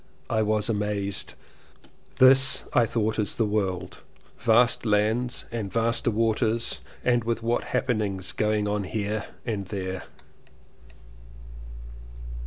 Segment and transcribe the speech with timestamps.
[0.31, 1.35] I was amazed.
[2.17, 3.99] This I thought is the world:
[4.39, 10.05] vast lands and vaster waters and with what happenings going on here and there!